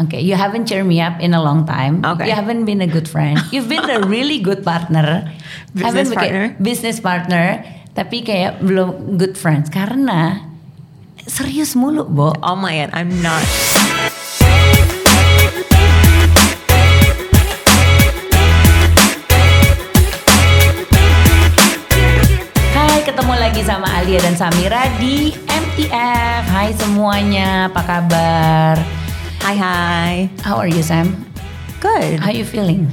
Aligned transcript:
Okay, 0.00 0.24
you 0.24 0.32
haven't 0.32 0.64
cheered 0.64 0.88
me 0.88 0.96
up 1.04 1.20
in 1.20 1.36
a 1.36 1.42
long 1.44 1.68
time. 1.68 2.00
Okay. 2.00 2.24
You 2.24 2.32
haven't 2.32 2.64
been 2.64 2.80
a 2.80 2.88
good 2.88 3.04
friend. 3.04 3.36
You've 3.52 3.68
been 3.68 3.84
a 3.84 4.00
really 4.00 4.40
good 4.40 4.64
partner. 4.64 5.28
Business 5.76 5.84
Haven't 5.84 6.12
partner. 6.16 6.44
Business 6.56 6.96
partner. 7.04 7.60
Tapi 7.92 8.24
kayak 8.24 8.64
belum 8.64 9.20
good 9.20 9.36
friends 9.36 9.68
karena 9.68 10.40
serius 11.28 11.76
mulu, 11.76 12.08
Bo. 12.08 12.32
Oh 12.40 12.56
my 12.56 12.80
god, 12.80 12.96
I'm 12.96 13.12
not. 13.20 13.44
Hai, 22.72 23.04
ketemu 23.04 23.34
lagi 23.36 23.60
sama 23.68 24.00
Alia 24.00 24.24
dan 24.24 24.32
Samira 24.32 24.88
di 24.96 25.36
MTF. 25.44 26.42
Hai 26.48 26.72
semuanya, 26.72 27.68
apa 27.68 27.84
kabar? 27.84 28.99
Hi, 29.40 29.56
hi. 29.56 30.28
How 30.44 30.60
are 30.60 30.68
you, 30.68 30.84
Sam? 30.84 31.24
Good. 31.80 32.20
How 32.20 32.30
you 32.30 32.44
feeling? 32.44 32.92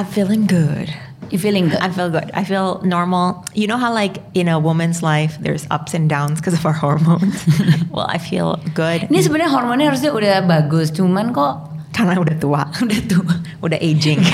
I'm 0.00 0.08
feeling 0.08 0.48
good. 0.48 0.88
You 1.28 1.38
feeling 1.38 1.68
good? 1.68 1.78
I 1.78 1.92
feel 1.92 2.08
good. 2.08 2.30
I 2.32 2.42
feel 2.42 2.80
normal. 2.82 3.44
You 3.52 3.68
know 3.68 3.76
how 3.76 3.92
like 3.92 4.16
in 4.32 4.48
a 4.48 4.58
woman's 4.58 5.04
life 5.04 5.36
there's 5.38 5.68
ups 5.70 5.92
and 5.92 6.08
downs 6.08 6.40
because 6.40 6.56
of 6.56 6.64
our 6.64 6.72
hormones. 6.84 7.44
well, 7.92 8.08
I 8.08 8.16
feel 8.16 8.56
good 8.72 9.12
Ini 9.12 9.20
sebenarnya 9.20 9.52
hormonnya 9.52 9.92
harusnya 9.92 10.10
udah 10.16 10.40
bagus, 10.48 10.88
cuman 10.90 11.36
kok 11.36 11.68
karena 11.92 12.16
udah 12.16 12.36
tua, 12.40 12.64
udah 12.88 13.00
tua. 13.04 13.34
udah 13.60 13.76
aging. 13.76 14.24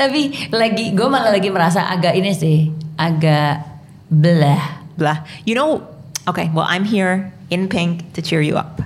Tapi 0.00 0.50
lagi 0.50 0.96
gue 0.96 1.08
malah 1.12 1.36
lagi 1.36 1.52
merasa 1.52 1.84
agak 1.84 2.16
ini 2.16 2.32
sih, 2.32 2.72
agak 2.96 3.60
belah. 4.08 4.88
Blah. 4.96 5.20
You 5.44 5.52
know, 5.52 5.84
okay, 6.24 6.48
well 6.56 6.64
I'm 6.64 6.88
here 6.88 7.28
in 7.52 7.68
pink 7.68 8.16
to 8.16 8.24
cheer 8.24 8.40
you 8.40 8.56
up. 8.56 8.80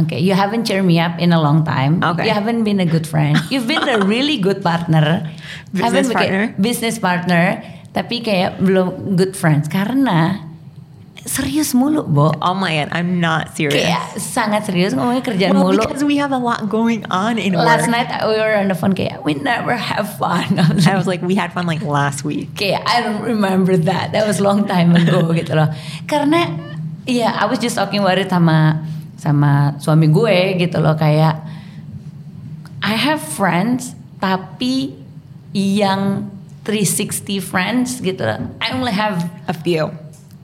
Okay, 0.00 0.20
you 0.20 0.32
haven't 0.32 0.64
cheered 0.64 0.84
me 0.84 0.96
up 0.98 1.20
in 1.20 1.32
a 1.32 1.40
long 1.40 1.64
time. 1.64 2.00
Okay. 2.02 2.24
You 2.24 2.32
haven't 2.32 2.64
been 2.64 2.80
a 2.80 2.88
good 2.88 3.06
friend. 3.06 3.36
You've 3.52 3.68
been 3.68 3.84
a 3.84 4.00
really 4.00 4.38
good 4.38 4.62
partner. 4.64 5.28
Business 5.72 6.08
Haven't 6.08 6.12
partner. 6.12 6.42
Business 6.56 6.96
partner. 6.98 7.44
Tapi 7.92 8.24
kayak 8.24 8.56
belum 8.64 9.20
good 9.20 9.36
friends 9.36 9.68
karena 9.68 10.48
serius 11.28 11.76
mulu, 11.76 12.02
Bo. 12.08 12.32
Oh 12.40 12.54
my 12.54 12.82
god, 12.82 12.88
I'm 12.96 13.20
not 13.20 13.54
serious. 13.54 13.84
Kayak 13.84 14.04
sangat 14.18 14.64
serius 14.66 14.96
ngomongnya 14.96 15.22
kerjaan 15.22 15.52
well, 15.54 15.70
mulu. 15.70 15.84
because 15.84 16.02
we 16.02 16.16
have 16.16 16.32
a 16.32 16.40
lot 16.40 16.66
going 16.72 17.04
on 17.12 17.38
in 17.38 17.52
Last 17.52 17.86
work. 17.86 17.94
night 17.94 18.08
we 18.26 18.36
were 18.40 18.56
on 18.56 18.72
the 18.72 18.74
phone 18.74 18.96
kayak 18.96 19.22
we 19.22 19.36
never 19.38 19.76
have 19.76 20.08
fun. 20.18 20.58
I 20.88 20.96
was 20.96 21.06
like, 21.06 21.22
we 21.22 21.36
had 21.36 21.52
fun 21.52 21.68
like 21.68 21.84
last 21.84 22.24
week. 22.24 22.56
kayak 22.56 22.82
I 22.88 23.04
don't 23.04 23.22
remember 23.22 23.76
that. 23.76 24.16
That 24.16 24.26
was 24.26 24.40
long 24.40 24.66
time 24.66 24.96
ago 24.96 25.30
gitu 25.38 25.54
loh. 25.54 25.70
Karena 26.08 26.48
ya 27.06 27.28
I 27.36 27.46
was 27.46 27.60
just 27.60 27.76
talking 27.76 28.02
about 28.02 28.18
it 28.18 28.32
sama 28.32 28.82
sama 29.22 29.78
suami 29.78 30.10
gue 30.10 30.58
gitu 30.58 30.82
loh 30.82 30.98
kayak 30.98 31.38
I 32.82 32.98
have 32.98 33.22
friends 33.22 33.94
tapi 34.18 34.98
yang 35.54 36.26
360 36.66 37.38
friends 37.38 37.98
gitu 37.98 38.18
loh. 38.18 38.50
I 38.58 38.74
only 38.74 38.90
have 38.90 39.22
A 39.46 39.54
few. 39.54 39.90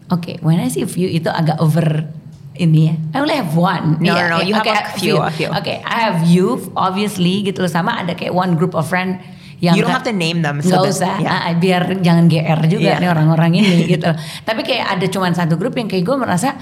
Oke, 0.08 0.38
when 0.40 0.58
I 0.58 0.66
say 0.66 0.86
few 0.86 1.06
itu 1.06 1.26
agak 1.26 1.58
over 1.58 2.06
ini 2.54 2.90
ya. 2.90 2.94
I 3.14 3.18
only 3.18 3.34
have 3.34 3.54
one. 3.54 3.98
No, 3.98 4.14
Iya, 4.14 4.22
no, 4.24 4.26
no, 4.28 4.36
iya, 4.38 4.46
you 4.46 4.54
have 4.54 4.66
oke, 4.66 4.74
a 4.74 4.94
few, 4.94 5.14
a 5.20 5.30
few. 5.30 5.50
Oke, 5.50 5.74
I 5.78 5.98
have 6.04 6.22
you 6.24 6.58
obviously 6.74 7.42
gitu 7.42 7.60
loh 7.60 7.70
sama 7.70 7.98
ada 7.98 8.14
kayak 8.14 8.30
one 8.30 8.54
group 8.54 8.74
of 8.74 8.86
friend 8.86 9.18
yang 9.58 9.74
You 9.74 9.82
don't 9.82 9.90
have 9.92 10.06
to 10.06 10.14
name 10.14 10.38
them. 10.40 10.58
nggak 10.58 10.70
that- 10.70 10.86
usah 10.88 11.14
yeah. 11.18 11.50
ah, 11.50 11.54
biar 11.54 11.98
jangan 11.98 12.26
GR 12.26 12.60
juga 12.68 12.94
Iya. 12.94 13.02
nih 13.02 13.10
orang-orang 13.10 13.58
ini 13.58 13.74
gitu 13.92 14.06
tapi 14.42 14.62
kayak 14.62 14.94
ada 14.94 15.06
cuman 15.06 15.34
satu 15.34 15.58
grup 15.58 15.74
yang 15.74 15.86
kayak 15.86 16.02
gue 16.02 16.14
merasa 16.14 16.54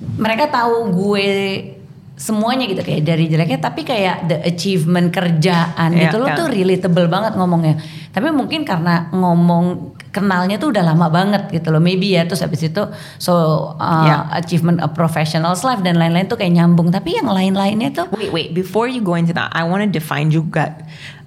mereka 0.00 0.48
tahu 0.48 0.88
gue 0.90 1.28
semuanya 2.16 2.68
gitu 2.68 2.84
kayak 2.84 3.00
dari 3.00 3.32
jeleknya 3.32 3.64
tapi 3.64 3.80
kayak 3.80 4.28
the 4.28 4.36
achievement 4.44 5.08
kerjaan 5.08 5.96
Iya, 5.96 6.12
gitu 6.12 6.20
lo 6.20 6.28
iya. 6.28 6.36
tuh 6.36 6.52
relatable 6.52 7.08
banget 7.08 7.32
ngomongnya 7.32 7.80
tapi 8.12 8.28
mungkin 8.28 8.68
karena 8.68 9.08
ngomong 9.08 9.96
kenalnya 10.12 10.60
tuh 10.60 10.68
udah 10.68 10.84
lama 10.84 11.08
banget 11.08 11.48
gitu 11.48 11.72
loh 11.72 11.80
maybe 11.80 12.12
ya 12.12 12.28
terus 12.28 12.44
habis 12.44 12.60
itu 12.60 12.82
so 13.16 13.32
uh, 13.72 14.04
Iya. 14.04 14.16
achievement 14.36 14.84
of 14.84 14.92
professionals 14.92 15.64
life 15.64 15.80
dan 15.80 15.96
lain-lain 15.96 16.28
tuh 16.28 16.36
kayak 16.36 16.52
nyambung 16.52 16.92
tapi 16.92 17.16
yang 17.16 17.24
lain-lainnya 17.24 17.88
tuh 17.94 18.04
Wait, 18.12 18.28
wait. 18.28 18.48
Before 18.52 18.84
you 18.84 19.00
go 19.00 19.16
into 19.16 19.32
that, 19.32 19.48
I 19.56 19.64
want 19.64 19.80
to 19.80 19.88
define 19.88 20.28
juga 20.28 20.76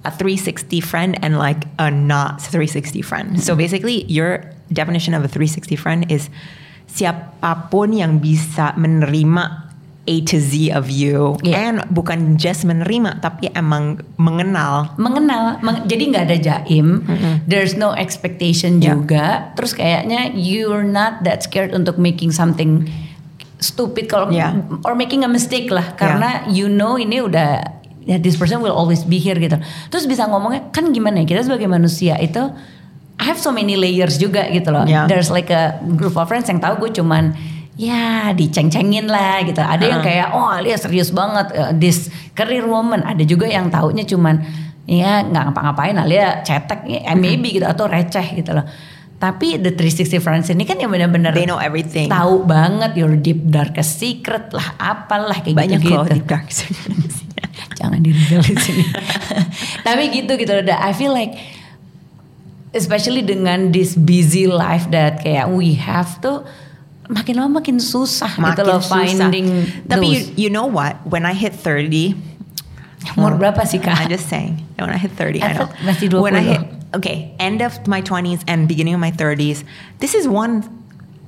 a 0.06 0.14
360 0.14 0.78
friend 0.78 1.18
and 1.24 1.40
like 1.40 1.64
a 1.80 1.90
not 1.90 2.38
360 2.38 3.00
friend. 3.02 3.40
So 3.40 3.56
basically, 3.56 4.04
your 4.06 4.46
definition 4.70 5.16
of 5.16 5.24
a 5.24 5.30
360 5.32 5.74
friend 5.74 6.06
is 6.12 6.28
siapa 6.86 7.68
pun 7.68 7.90
yang 7.90 8.18
bisa 8.18 8.72
menerima 8.74 9.64
A 10.04 10.20
to 10.20 10.36
Z 10.36 10.52
of 10.70 10.92
you 10.92 11.40
Yeah. 11.40 11.72
and 11.72 11.76
bukan 11.88 12.36
just 12.36 12.62
menerima 12.62 13.18
tapi 13.18 13.48
emang 13.50 14.04
mengenal. 14.14 14.92
mengenal 14.96 15.56
meng- 15.58 15.84
jadi 15.84 16.02
nggak 16.12 16.24
ada 16.24 16.36
jaim 16.36 17.00
there's 17.44 17.72
no 17.72 17.96
expectation 17.96 18.78
Yeah. 18.78 18.94
juga 18.94 19.26
terus 19.56 19.72
kayaknya 19.72 20.28
you're 20.30 20.84
not 20.84 21.24
that 21.24 21.40
scared 21.40 21.72
untuk 21.72 21.96
making 21.96 22.30
something 22.30 22.84
stupid 23.56 24.06
kalau 24.06 24.28
Yeah. 24.28 24.60
or 24.84 24.92
making 24.92 25.24
a 25.24 25.30
mistake 25.30 25.72
lah 25.72 25.96
karena 25.96 26.44
you 26.46 26.68
know 26.68 27.00
ini 27.00 27.24
udah 27.24 27.64
ya 28.04 28.20
this 28.20 28.36
person 28.36 28.60
will 28.60 28.76
always 28.76 29.00
be 29.02 29.16
here 29.16 29.36
gitu 29.36 29.56
terus 29.88 30.04
bisa 30.04 30.28
ngomongnya 30.28 30.68
kan 30.68 30.92
gimana 30.92 31.24
ya 31.24 31.26
kita 31.26 31.48
sebagai 31.48 31.64
manusia 31.64 32.20
itu 32.20 32.52
I 33.14 33.24
have 33.24 33.38
so 33.38 33.50
many 33.50 33.74
layers 33.74 34.16
juga 34.16 34.46
gitu 34.48 34.68
loh 34.68 34.84
Yeah. 34.84 35.06
there's 35.06 35.28
like 35.28 35.48
a 35.48 35.78
group 35.94 36.14
of 36.14 36.26
friends 36.26 36.46
yang 36.46 36.58
tahu 36.58 36.82
gue 36.82 36.90
cuman 36.94 37.34
ya 37.74 38.30
diceng-cengin 38.30 39.06
lah 39.06 39.42
gitu 39.42 39.58
ada 39.58 39.82
yang 39.82 39.98
Uh-uh. 39.98 40.06
kayak 40.06 40.28
oh 40.30 40.46
Alia 40.46 40.74
serius 40.74 41.10
banget 41.10 41.50
uh, 41.52 41.72
this 41.72 42.06
career 42.32 42.62
woman 42.62 43.02
ada 43.02 43.22
juga 43.22 43.46
yang 43.46 43.66
taunya 43.66 44.02
cuman 44.02 44.42
ya 44.84 45.22
nggak 45.22 45.42
ngapa-ngapain 45.48 45.96
Alia 45.96 46.38
cetek 46.40 46.80
ya 46.84 47.00
Mm-hmm. 47.04 47.18
maybe 47.18 47.48
gitu 47.52 47.66
atau 47.66 47.86
receh 47.86 48.26
gitu 48.34 48.50
loh 48.52 48.62
tapi 49.14 49.56
the 49.56 49.72
360 49.72 50.20
friends 50.20 50.46
ini 50.50 50.62
kan 50.62 50.76
yang 50.76 50.90
benar-benar 50.90 51.32
They 51.32 51.48
know 51.48 51.56
everything. 51.56 52.06
tahu 52.06 52.44
banget 52.44 52.92
your 52.94 53.14
deep 53.16 53.40
darkest 53.42 53.96
secret 53.96 54.52
lah 54.52 54.74
apalah 54.76 55.38
kayak 55.40 55.56
Banyak 55.56 55.80
gitu 55.80 55.94
loh 55.94 56.04
gitu 56.04 56.14
deep 56.14 56.26
dark 56.28 56.46
jangan 57.78 57.98
di 57.98 58.12
sini 58.12 58.84
tapi 59.86 60.02
gitu 60.12 60.34
gitu 60.36 60.52
I 60.68 60.92
feel 60.92 61.10
like 61.10 61.34
especially 62.74 63.22
dengan 63.22 63.70
this 63.70 63.94
busy 63.94 64.44
life 64.44 64.90
that 64.90 65.22
kayak 65.22 65.48
we 65.48 65.74
have 65.74 66.18
tuh 66.18 66.42
makin 67.06 67.36
lama 67.36 67.60
makin 67.60 67.78
susah 67.78 68.32
gitu 68.32 68.42
Makin 68.42 68.64
loh 68.64 68.80
susah. 68.80 68.90
finding 68.90 69.46
Tapi 69.86 70.04
you, 70.04 70.18
those. 70.20 70.28
you 70.36 70.48
know 70.48 70.66
what? 70.66 70.98
When 71.04 71.22
I 71.22 71.32
hit 71.32 71.52
30, 71.52 72.16
umur 73.14 73.36
berapa 73.36 73.62
sih 73.62 73.78
kak? 73.78 73.94
I'm 73.94 74.08
just 74.08 74.26
saying. 74.26 74.58
When 74.76 74.88
I 74.88 74.96
hit 74.96 75.12
30, 75.12 75.38
I, 75.38 75.44
I 75.44 75.52
know. 75.54 75.68
masih 75.84 76.08
When 76.16 76.32
I 76.32 76.42
20. 76.42 76.50
hit, 76.50 76.62
okay, 76.94 77.16
end 77.36 77.60
of 77.60 77.76
my 77.84 78.00
20s 78.00 78.42
and 78.44 78.64
beginning 78.64 78.96
of 78.96 79.00
my 79.00 79.12
30s, 79.12 79.62
this 80.00 80.16
is 80.16 80.24
one 80.24 80.64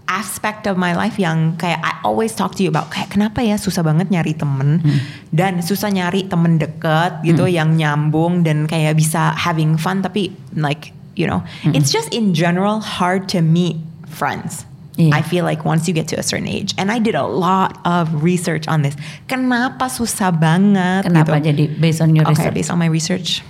aspect 0.07 0.65
of 0.65 0.78
my 0.78 0.95
life 0.95 1.19
yang 1.19 1.59
kayak 1.59 1.83
I 1.83 1.99
always 2.01 2.31
talk 2.33 2.55
to 2.57 2.63
you 2.63 2.71
about 2.71 2.89
kayak 2.89 3.11
kenapa 3.11 3.43
ya 3.43 3.59
susah 3.59 3.83
banget 3.83 4.07
nyari 4.07 4.33
temen 4.33 4.78
Hmm. 4.78 4.99
dan 5.34 5.59
susah 5.61 5.91
nyari 5.91 6.25
temen 6.25 6.57
deket 6.57 7.21
gitu 7.21 7.45
yang 7.45 7.75
nyambung 7.75 8.41
dan 8.41 8.65
kayak 8.65 8.95
bisa 8.95 9.34
having 9.34 9.75
fun 9.75 10.01
tapi 10.01 10.31
like 10.55 10.95
you 11.16 11.27
know 11.27 11.41
Hmm. 11.65 11.72
it's 11.75 11.91
just 11.91 12.12
in 12.12 12.31
general 12.32 12.78
hard 12.78 13.27
to 13.32 13.41
meet 13.41 13.81
friends. 14.06 14.62
Iya. 14.97 15.12
I 15.12 15.21
feel 15.21 15.44
like 15.44 15.60
once 15.69 15.84
you 15.84 15.93
get 15.93 16.09
to 16.09 16.16
a 16.16 16.25
certain 16.25 16.49
age, 16.49 16.72
and 16.81 16.88
I 16.88 16.97
did 16.97 17.12
a 17.12 17.28
lot 17.28 17.77
of 17.84 18.25
research 18.25 18.65
on 18.65 18.81
this. 18.81 18.97
Kenapa 19.28 19.93
susah 19.93 20.32
banget? 20.32 21.04
Kenapa 21.04 21.37
gitu. 21.37 21.53
jadi 21.53 21.65
based 21.77 22.00
on 22.00 22.16
your 22.16 22.25
Okay, 22.25 22.49
research? 22.49 22.54
based 22.56 22.71
on 22.72 22.81
my 22.81 22.88
research, 22.88 23.44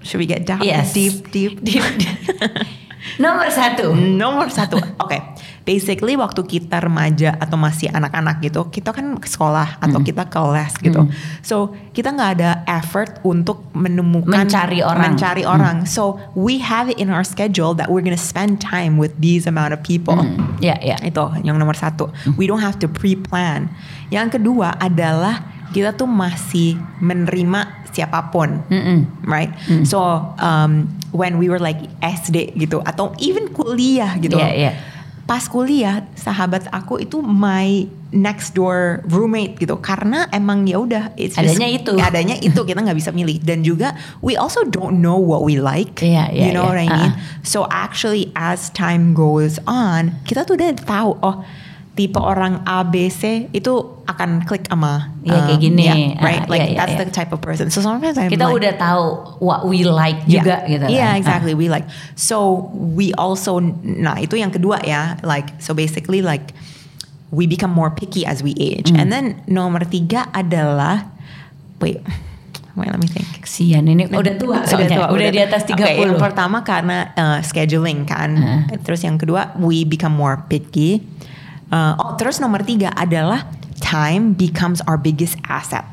should 0.00 0.16
we 0.16 0.24
get 0.24 0.48
down 0.48 0.64
Yes. 0.64 0.96
deep, 0.96 1.28
deep, 1.28 1.60
Deep. 1.60 1.84
Nomor 3.20 3.52
satu. 3.52 3.92
Nomor 3.92 4.48
satu, 4.48 4.80
oke. 4.96 5.20
Basically 5.66 6.14
waktu 6.14 6.46
kita 6.46 6.78
remaja 6.78 7.34
atau 7.42 7.58
masih 7.58 7.90
anak-anak 7.90 8.38
gitu, 8.38 8.70
kita 8.70 8.94
kan 8.94 9.18
ke 9.18 9.26
sekolah 9.26 9.82
atau 9.82 9.98
kita 9.98 10.22
ke 10.24 10.38
les 10.54 10.70
gitu. 10.78 11.02
So 11.42 11.56
kita 11.90 12.14
nggak 12.14 12.30
ada 12.38 12.50
effort 12.70 13.18
untuk 13.26 13.66
menemukan 13.74 14.46
Mencari 14.46 14.78
orang. 14.80 15.18
mencari 15.18 15.42
orang. 15.42 15.82
So 15.82 16.22
we 16.38 16.62
have 16.62 16.86
it 16.86 17.02
in 17.02 17.10
our 17.10 17.26
schedule 17.26 17.74
that 17.74 17.90
we're 17.90 18.06
gonna 18.06 18.14
spend 18.14 18.62
time 18.62 18.94
with 18.94 19.18
these 19.18 19.50
amount 19.50 19.74
of 19.74 19.82
people. 19.82 20.22
Ya 20.62 20.78
ya. 20.78 21.02
Itu 21.02 21.34
yang 21.42 21.58
nomor 21.58 21.74
satu. 21.74 22.14
We 22.38 22.46
don't 22.46 22.62
have 22.62 22.78
to 22.78 22.86
pre-plan. 22.86 23.66
Yang 24.14 24.38
kedua 24.38 24.78
adalah 24.78 25.42
kita 25.74 25.98
tuh 25.98 26.06
masih 26.06 26.78
menerima 27.02 27.90
siapa 27.90 28.30
pun, 28.30 28.62
right? 29.26 29.50
So 29.82 29.98
um, 30.38 30.94
when 31.10 31.42
we 31.42 31.50
were 31.50 31.58
like 31.58 31.80
SD 31.98 32.54
gitu 32.54 32.78
atau 32.86 33.10
even 33.18 33.50
kuliah 33.50 34.14
gitu. 34.22 34.38
Iya, 34.38 34.50
iya. 34.54 34.72
Pas 35.26 35.42
kuliah 35.44 36.06
sahabat 36.14 36.70
aku 36.70 37.02
itu 37.02 37.18
my 37.18 37.82
next 38.14 38.54
door 38.54 39.02
roommate 39.10 39.58
gitu 39.58 39.74
karena 39.76 40.30
emang 40.30 40.62
ya 40.64 40.78
udah 40.78 41.04
it's 41.18 41.34
just- 41.34 41.42
Adanya 41.58 41.66
itu. 41.68 41.92
adanya 41.98 42.36
itu 42.38 42.62
kita 42.62 42.78
nggak 42.78 42.94
bisa 42.94 43.10
milih 43.10 43.42
dan 43.42 43.60
juga 43.60 43.92
we 44.22 44.38
also 44.38 44.62
don't 44.64 45.02
know 45.02 45.18
what 45.18 45.42
we 45.42 45.58
like 45.58 45.98
Iya, 45.98 46.30
iya, 46.30 46.44
you 46.46 46.52
know 46.54 46.70
iya. 46.70 46.70
what 46.70 46.78
I 46.78 46.86
mean 46.86 47.12
Uh-uh. 47.12 47.42
So 47.42 47.66
actually 47.66 48.30
as 48.32 48.70
time 48.70 49.10
goes 49.12 49.58
on, 49.66 50.14
kita 50.22 50.46
tuh 50.46 50.54
udah 50.54 50.78
tahu 50.78 51.18
oh 51.18 51.42
tipe 51.96 52.20
orang 52.20 52.60
A 52.68 52.84
B 52.84 53.08
C 53.08 53.48
itu 53.56 53.72
akan 54.04 54.44
klik 54.44 54.68
sama 54.68 55.16
Iya, 55.24 55.48
kayak 55.48 55.58
um, 55.58 55.64
gini. 55.64 55.84
yeah, 55.88 56.20
right 56.20 56.44
Ah, 56.44 56.52
like 56.52 56.60
iya, 56.62 56.68
iya, 56.68 56.78
that's 56.78 56.94
iya. 56.94 57.00
the 57.02 57.08
type 57.08 57.32
of 57.32 57.40
person 57.40 57.72
so 57.72 57.80
sometimes 57.80 58.20
I'm 58.20 58.28
Kita 58.28 58.46
like, 58.46 58.56
udah 58.60 58.72
tahu 58.76 59.04
what 59.40 59.64
we 59.64 59.82
like 59.82 60.28
juga 60.28 60.62
yeah. 60.68 60.76
gitu. 60.76 60.84
Yeah, 60.92 61.10
kan. 61.16 61.20
exactly. 61.24 61.56
We 61.56 61.72
like 61.72 61.88
so 62.14 62.68
we 62.76 63.16
also 63.16 63.58
nah 63.82 64.20
itu 64.20 64.36
yang 64.36 64.52
kedua 64.52 64.84
ya. 64.84 65.16
Like 65.24 65.56
so 65.58 65.72
basically 65.72 66.20
like 66.20 66.52
we 67.32 67.48
become 67.48 67.72
more 67.72 67.90
picky 67.90 68.22
as 68.28 68.44
we 68.44 68.52
age. 68.60 68.92
Hmm. 68.92 69.00
And 69.00 69.08
then 69.08 69.24
nomor 69.48 69.82
tiga 69.88 70.28
adalah 70.30 71.08
wait 71.80 72.04
wait 72.76 72.88
let 72.92 73.00
me 73.00 73.08
think. 73.08 73.24
Ah, 73.24 73.40
Kesian 73.40 73.88
ini 73.88 74.04
udah 74.04 74.36
tua 74.36 74.68
soalnya. 74.68 75.08
Udah, 75.08 75.32
di 75.32 75.40
atas 75.40 75.64
30. 75.64 75.80
Oke, 75.80 75.92
yang 75.96 76.20
pertama 76.20 76.60
karena 76.60 77.08
uh, 77.16 77.38
scheduling 77.40 78.04
kan. 78.04 78.36
Terus 78.84 79.00
yang 79.00 79.16
kedua 79.16 79.56
we 79.56 79.82
become 79.82 80.12
more 80.12 80.44
picky. 80.46 81.00
Uh, 81.66 81.98
oh 81.98 82.12
terus 82.14 82.38
nomor 82.38 82.62
tiga 82.62 82.94
adalah 82.94 83.50
time 83.76 84.32
becomes 84.32 84.78
our 84.86 84.96
biggest 84.96 85.34
asset. 85.46 85.84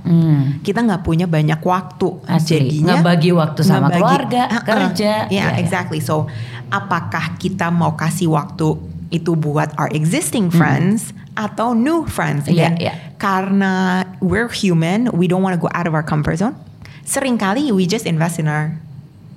Kita 0.61 0.81
nggak 0.81 1.01
punya 1.01 1.25
banyak 1.25 1.59
waktu. 1.59 2.09
Hmm. 2.23 2.29
Asli. 2.31 2.69
Jadinya 2.69 3.01
Ngebagi 3.01 3.31
waktu 3.33 3.61
sama 3.61 3.89
ngebagi- 3.89 3.97
keluarga, 4.01 4.41
Uh-uh. 4.49 4.63
kerja. 4.63 5.11
Yeah, 5.27 5.33
Iya, 5.33 5.45
iya. 5.49 5.59
exactly. 5.59 5.99
So 5.99 6.29
apakah 6.69 7.37
kita 7.37 7.69
mau 7.69 7.93
kasih 7.93 8.29
waktu 8.29 8.77
itu 9.09 9.33
buat 9.33 9.73
our 9.77 9.93
existing 9.93 10.49
friends 10.49 11.13
atau 11.33 11.73
new 11.73 12.05
friends? 12.05 12.45
Hmm. 12.45 12.53
Again, 12.53 12.73
iya. 12.77 12.93
Karena 13.17 14.03
we're 14.19 14.49
human, 14.49 15.09
we 15.13 15.25
don't 15.25 15.41
want 15.41 15.53
to 15.53 15.61
go 15.61 15.69
out 15.73 15.85
of 15.85 15.93
our 15.93 16.03
comfort 16.03 16.37
zone. 16.37 16.57
Seringkali 17.03 17.69
we 17.71 17.83
just 17.83 18.05
invest 18.05 18.37
in 18.37 18.47
our 18.47 18.73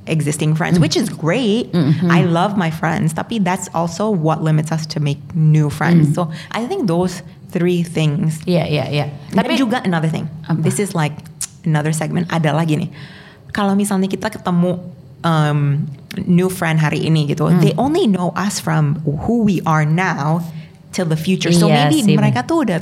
existing 0.06 0.54
friends, 0.54 0.78
which 0.78 0.96
is 0.96 1.10
great. 1.10 1.70
Mm-hmm. 1.72 2.10
I 2.10 2.24
love 2.24 2.56
my 2.56 2.70
friends, 2.70 3.14
tapi 3.14 3.42
that's 3.42 3.68
also 3.74 4.10
what 4.10 4.42
limits 4.42 4.70
us 4.72 4.86
to 4.94 4.98
make 5.02 5.18
new 5.34 5.70
friends. 5.70 6.10
Mm. 6.10 6.14
So 6.14 6.22
I 6.54 6.66
think 6.66 6.86
those 6.86 7.22
three 7.50 7.82
things. 7.82 8.42
Iya, 8.46 8.66
iya, 8.66 8.84
iya. 8.90 9.06
Tapi 9.34 9.54
juga 9.58 9.82
another 9.84 10.10
thing. 10.10 10.26
Apa? 10.46 10.62
This 10.62 10.78
is 10.78 10.94
like 10.94 11.14
another 11.66 11.92
segment. 11.94 12.30
Ada 12.30 12.54
lagi 12.54 12.78
nih. 12.78 12.90
Kalau 13.54 13.72
misalnya 13.74 14.06
kita 14.10 14.28
ketemu 14.28 14.78
um, 15.24 15.86
new 16.28 16.50
friend 16.50 16.78
hari 16.78 17.06
ini 17.06 17.26
gitu, 17.30 17.48
Hmm. 17.48 17.62
they 17.62 17.72
only 17.80 18.06
know 18.06 18.30
us 18.36 18.60
from 18.60 19.00
who 19.04 19.42
we 19.46 19.62
are 19.64 19.86
now 19.86 20.42
till 20.92 21.08
the 21.08 21.18
future. 21.18 21.50
So 21.50 21.66
Iya 21.68 21.88
maybe 21.88 21.98
sih, 22.04 22.14
mereka 22.14 22.44
tuh 22.44 22.68
udah 22.68 22.80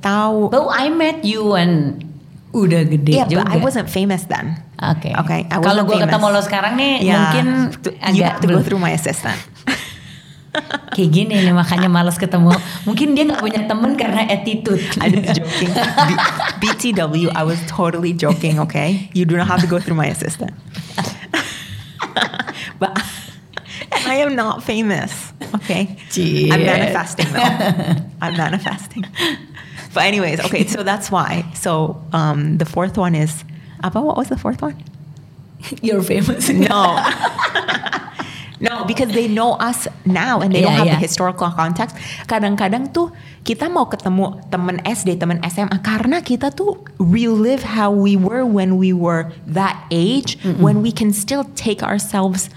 tahu. 0.00 0.48
But 0.52 0.68
I 0.72 0.88
met 0.92 1.24
you 1.24 1.52
when 1.56 2.00
udah 2.54 2.86
gede 2.86 3.12
yeah, 3.18 3.26
juga. 3.26 3.50
but 3.50 3.50
I 3.50 3.58
wasn't 3.58 3.90
famous 3.90 4.30
then. 4.30 4.62
Oke. 4.92 5.10
Okay, 5.14 5.40
I 5.48 5.56
Kalau 5.62 5.84
wasn't 5.84 5.88
gue 5.88 5.96
ketemu 6.04 6.26
lo 6.28 6.40
sekarang 6.44 6.72
nih 6.76 6.92
Yeah. 7.00 7.16
mungkin 7.24 7.46
you 8.12 8.22
agak 8.22 8.28
have 8.36 8.42
to 8.44 8.48
go 8.52 8.60
through 8.60 8.82
my 8.82 8.92
assistant. 8.92 9.38
kayak 10.94 11.10
gini 11.10 11.34
nih 11.42 11.54
makanya 11.54 11.90
males 11.90 12.14
ketemu. 12.14 12.54
Mungkin 12.86 13.18
dia 13.18 13.26
nggak 13.26 13.42
punya 13.42 13.66
temen 13.66 13.98
karena 13.98 14.22
attitude. 14.30 14.82
I 15.02 15.10
was 15.10 15.26
joking. 15.34 15.70
B- 15.74 16.20
BTW, 16.62 17.26
I 17.34 17.42
was 17.42 17.58
totally 17.66 18.14
joking, 18.14 18.62
okay? 18.62 19.10
You 19.16 19.26
do 19.26 19.34
not 19.34 19.50
have 19.50 19.60
to 19.66 19.68
go 19.70 19.82
through 19.82 19.98
my 19.98 20.06
assistant. 20.06 20.54
but 22.82 22.94
I 24.06 24.22
am 24.22 24.36
not 24.36 24.62
famous, 24.62 25.32
okay? 25.54 25.96
Cie. 26.10 26.50
I'm 26.52 26.62
manifesting 26.62 27.26
though. 27.34 27.50
I'm 28.22 28.36
manifesting. 28.38 29.04
But 29.94 30.04
anyways, 30.10 30.40
okay, 30.46 30.66
so 30.66 30.82
that's 30.82 31.10
why. 31.10 31.46
So 31.54 32.02
um, 32.12 32.58
the 32.58 32.66
fourth 32.66 32.98
one 32.98 33.14
is, 33.14 33.44
apa, 33.84 34.00
what 34.00 34.16
was 34.16 34.32
the 34.32 34.40
fourth 34.40 34.64
one? 34.64 34.80
You're 35.84 36.00
famous. 36.02 36.48
No. 36.48 36.96
No, 38.62 38.86
because 38.86 39.12
they 39.12 39.28
know 39.28 39.60
us 39.60 39.84
now 40.06 40.40
and 40.40 40.54
they 40.54 40.62
don't 40.62 40.72
Yeah, 40.72 40.78
have 40.78 40.86
yeah. 40.88 40.96
the 40.96 41.02
historical 41.04 41.50
context. 41.52 41.98
Kadang-kadang 42.24 42.96
tuh 42.96 43.12
kita 43.44 43.68
mau 43.68 43.84
ketemu 43.90 44.40
temen 44.48 44.80
SD, 44.80 45.20
temen 45.20 45.42
SMA 45.52 45.84
karena 45.84 46.24
kita 46.24 46.48
tuh 46.48 46.80
relive 46.96 47.60
how 47.60 47.92
we 47.92 48.16
were 48.16 48.46
when 48.46 48.80
we 48.80 48.94
were 48.94 49.28
that 49.44 49.84
age, 49.92 50.40
when 50.56 50.80
we 50.80 50.94
can 50.94 51.12
still 51.12 51.44
take 51.58 51.84
ourselves 51.84 52.48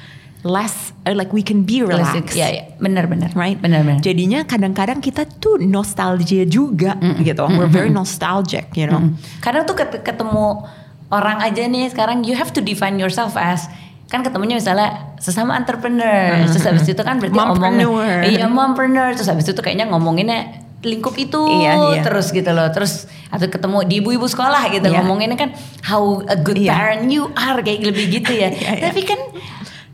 less, 0.47 0.95
like 1.03 1.33
we 1.35 1.44
can 1.44 1.68
be 1.68 1.83
relaxed. 1.83 2.38
Iya, 2.39 2.47
iya. 2.56 2.63
Benar-benar. 2.79 3.35
Right? 3.35 3.59
Benar-benar. 3.59 4.00
Jadinya 4.00 4.47
kadang-kadang 4.47 5.03
kita 5.03 5.27
tuh 5.27 5.59
nostalgia 5.59 6.47
juga 6.47 6.95
gitu. 7.19 7.44
We're 7.51 7.68
very 7.68 7.91
nostalgic, 7.91 8.71
you 8.79 8.88
know. 8.88 9.12
Kadang 9.44 9.68
tuh 9.68 9.75
ket- 9.75 10.06
ketemu 10.07 10.63
orang 11.07 11.39
aja 11.39 11.63
nih 11.63 11.88
sekarang 11.88 12.24
you 12.24 12.36
have 12.36 12.51
to 12.51 12.59
define 12.59 13.00
yourself 13.00 13.33
as 13.36 13.68
kan 14.07 14.24
ketemunya 14.24 14.56
misalnya 14.56 15.15
sesama 15.19 15.56
entrepreneur 15.56 16.48
terus 16.48 16.63
habis 16.63 16.88
itu 16.88 17.00
kan 17.00 17.19
berarti 17.19 17.36
ngomongin 17.36 17.88
iya 18.24 18.48
mompreneur 18.48 19.12
terus 19.15 19.27
habis 19.27 19.44
itu 19.44 19.59
kayaknya 19.59 19.88
ngomonginnya 19.88 20.63
lingkup 20.77 21.18
itu 21.18 21.42
Iya, 21.42 21.74
iya. 21.92 22.01
terus 22.06 22.30
gitu 22.30 22.48
loh 22.54 22.69
terus 22.69 23.09
atau 23.27 23.50
ketemu 23.50 23.83
di 23.83 23.95
ibu-ibu 24.00 24.24
sekolah 24.24 24.69
gitu 24.71 24.88
Iya. 24.88 25.01
ngomonginnya 25.01 25.36
kan 25.36 25.50
how 25.83 26.21
a 26.24 26.38
good 26.39 26.56
Iya. 26.56 26.71
parent 26.71 27.10
you 27.10 27.27
are 27.36 27.60
kayak 27.60 27.83
lebih 27.83 28.06
gitu 28.21 28.31
ya 28.31 28.48
Iya, 28.53 28.71
iya. 28.77 28.83
tapi 28.88 29.01
kan 29.03 29.19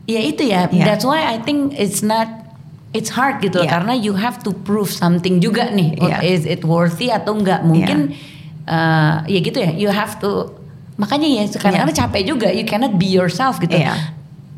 ya 0.06 0.20
itu 0.20 0.42
ya 0.44 0.68
Iya. 0.70 0.84
that's 0.86 1.02
why 1.02 1.24
I 1.24 1.40
think 1.42 1.74
it's 1.74 2.04
not 2.04 2.28
it's 2.94 3.10
hard 3.10 3.42
gitu 3.42 3.58
loh, 3.58 3.66
Iya. 3.66 3.72
karena 3.80 3.94
you 3.98 4.14
have 4.14 4.38
to 4.46 4.54
prove 4.54 4.92
something 4.92 5.42
juga 5.42 5.72
nih 5.74 5.98
Iya. 5.98 6.18
is 6.22 6.44
it 6.46 6.62
worthy 6.62 7.10
atau 7.10 7.34
enggak 7.34 7.64
mungkin 7.66 8.14
eh, 8.68 9.14
ya 9.26 9.38
gitu 9.40 9.58
ya 9.58 9.72
you 9.74 9.90
have 9.90 10.20
to 10.20 10.52
makanya 10.94 11.26
ya 11.26 11.42
kadang-kadang 11.50 11.90
Iya. 11.90 12.02
capek 12.02 12.22
juga 12.24 12.48
you 12.48 12.62
cannot 12.62 12.94
be 12.94 13.08
yourself 13.08 13.58
gitu 13.58 13.74
Iya. 13.74 13.94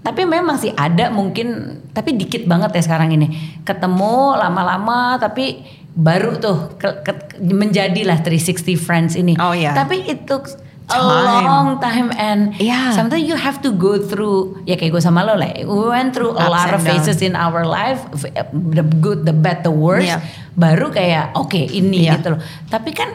tapi 0.00 0.23
memang 0.23 0.56
sih 0.56 0.71
ada 0.71 1.09
mungkin 1.09 1.49
tapi 1.91 2.12
dikit 2.12 2.44
banget 2.44 2.71
ya 2.71 2.83
sekarang 2.83 3.11
ini 3.11 3.33
ketemu 3.62 4.37
lama-lama 4.37 5.17
tapi 5.17 5.65
baru 5.91 6.37
tuh 6.37 6.77
ke, 6.77 6.88
ke- 7.03 7.41
menjadilah 7.41 8.21
360 8.21 8.77
friends 8.77 9.12
ini 9.15 9.33
Oh, 9.37 9.50
iya. 9.50 9.73
tapi 9.73 10.05
it 10.05 10.25
took 10.25 10.44
a 10.87 10.94
Time. 10.94 11.43
long 11.43 11.69
time 11.81 12.12
and 12.15 12.55
Iya. 12.56 12.93
sometimes 12.93 13.25
you 13.25 13.35
have 13.35 13.59
to 13.59 13.73
go 13.73 13.99
through 13.99 14.61
ya 14.62 14.77
kayak 14.77 14.93
gue 14.93 15.03
sama 15.03 15.25
lo 15.25 15.35
lah 15.35 15.50
we 15.56 15.88
went 15.88 16.12
through 16.12 16.31
a 16.33 16.44
Ups 16.44 16.53
lot 16.53 16.67
and 16.67 16.75
of 16.75 16.81
down. 16.81 16.88
phases 16.94 17.19
in 17.19 17.35
our 17.35 17.65
life 17.65 18.06
the 18.53 18.85
good 19.00 19.25
the 19.25 19.35
bad 19.35 19.65
the 19.65 19.73
worst 19.73 20.06
Iya. 20.06 20.21
baru 20.53 20.93
kayak 20.93 21.35
oke 21.35 21.59
ini 21.59 22.06
Iya. 22.06 22.21
gitu 22.21 22.37
loh 22.37 22.41
tapi 22.69 22.93
kan 22.93 23.09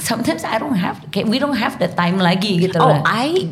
sometimes 0.00 0.42
I 0.44 0.58
don't 0.58 0.76
have 0.78 0.98
we 1.28 1.38
don't 1.38 1.56
have 1.58 1.78
the 1.78 1.88
time 1.88 2.18
lagi 2.18 2.58
gitu 2.58 2.78
Oh, 2.80 2.98
loh 2.98 3.02
I 3.04 3.50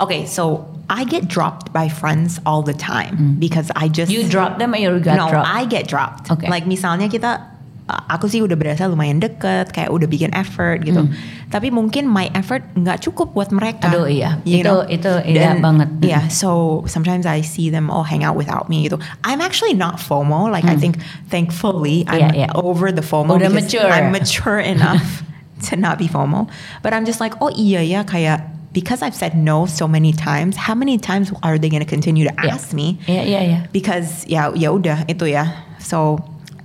okay. 0.00 0.24
So 0.24 0.68
I 0.92 1.04
get 1.08 1.28
dropped 1.28 1.72
by 1.72 1.88
friends 1.88 2.36
all 2.44 2.60
the 2.60 2.76
time 2.76 3.36
because 3.40 3.72
I 3.72 3.88
just 3.88 4.12
you 4.12 4.28
drop 4.28 4.58
them 4.60 4.74
or 4.76 4.80
you 4.80 5.00
got 5.00 5.16
no, 5.16 5.28
dropped 5.32 5.48
I 5.48 5.64
get 5.64 5.88
dropped. 5.88 6.28
Okay. 6.28 6.48
Like 6.52 6.68
misalnya 6.68 7.08
kita 7.08 7.48
aku 7.92 8.24
sih 8.28 8.40
udah 8.40 8.56
berasa 8.56 8.88
lumayan 8.88 9.20
deket, 9.20 9.72
kayak 9.72 9.88
udah 9.92 10.08
bikin 10.08 10.32
effort 10.32 10.80
gitu. 10.84 11.08
Tapi 11.52 11.68
mungkin 11.68 12.08
my 12.08 12.28
effort 12.32 12.64
nggak 12.72 13.04
cukup 13.04 13.32
buat 13.36 13.52
mereka. 13.52 13.88
Hmm. 13.88 14.04
Aduh, 14.04 14.08
iya. 14.08 14.40
You 14.48 14.60
Itu- 14.60 14.68
know? 14.68 14.80
itu 14.88 15.12
iya 15.28 15.52
Dan, 15.52 15.64
banget. 15.64 15.88
Yeah, 16.00 16.24
so 16.32 16.82
sometimes 16.88 17.24
I 17.28 17.40
see 17.44 17.68
them 17.68 17.88
all 17.92 18.04
hang 18.04 18.24
out 18.24 18.36
without 18.36 18.68
me 18.72 18.88
gitu. 18.88 18.96
I'm 19.24 19.40
actually 19.44 19.76
not 19.76 19.96
FOMO. 20.00 20.48
Like 20.48 20.64
I 20.64 20.76
think 20.76 21.00
thankfully 21.28 22.04
I'm 22.08 22.20
Hmm. 22.32 22.36
Iya, 22.36 22.48
iya. 22.48 22.48
over 22.56 22.92
the 22.92 23.04
FOMO. 23.04 23.36
Udah 23.36 23.48
because 23.48 23.72
mature. 23.72 23.88
I'm 23.88 24.08
mature 24.12 24.60
enough 24.76 25.24
to 25.68 25.76
not 25.76 25.98
be 25.98 26.08
FOMO. 26.08 26.48
But 26.82 26.94
I'm 26.94 27.04
just 27.04 27.20
like, 27.20 27.34
oh 27.40 27.50
iya 27.54 27.80
ya 27.80 28.02
kayak 28.04 28.42
because 28.72 29.02
I've 29.02 29.14
said 29.14 29.36
no 29.36 29.66
so 29.66 29.86
many 29.86 30.12
times, 30.12 30.56
how 30.56 30.74
many 30.74 30.96
times 30.96 31.32
are 31.42 31.58
they 31.58 31.68
going 31.68 31.84
to 31.84 31.88
continue 31.88 32.24
to 32.24 32.34
ask 32.40 32.72
me? 32.72 32.98
Yeah, 33.06 33.22
yeah, 33.22 33.42
yeah. 33.42 33.62
because 33.72 34.24
yeah, 34.26 34.48
ya 34.56 34.72
udah 34.72 35.04
itu 35.08 35.28
ya 35.28 35.52
so 35.76 36.24